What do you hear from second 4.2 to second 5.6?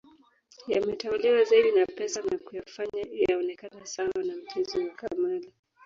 na mchezo wa kamali